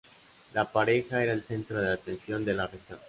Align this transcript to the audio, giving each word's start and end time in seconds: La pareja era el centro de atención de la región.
La 0.55 0.65
pareja 0.65 1.21
era 1.21 1.31
el 1.31 1.43
centro 1.43 1.79
de 1.79 1.93
atención 1.93 2.43
de 2.43 2.55
la 2.55 2.65
región. 2.65 2.97